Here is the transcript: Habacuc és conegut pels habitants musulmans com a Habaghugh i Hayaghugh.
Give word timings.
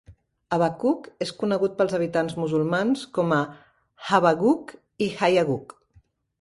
Habacuc 0.55 1.09
és 1.25 1.33
conegut 1.41 1.75
pels 1.81 1.93
habitants 1.99 2.33
musulmans 2.45 3.05
com 3.19 3.37
a 3.39 3.41
Habaghugh 4.09 4.77
i 5.09 5.15
Hayaghugh. 5.23 5.81